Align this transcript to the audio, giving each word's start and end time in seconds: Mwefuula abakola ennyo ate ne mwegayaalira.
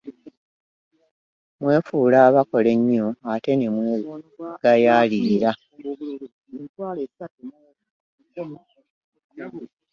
Mwefuula 1.61 2.17
abakola 2.27 2.69
ennyo 2.77 3.07
ate 3.33 3.51
ne 3.55 3.67
mwegayaalira. 3.73 5.51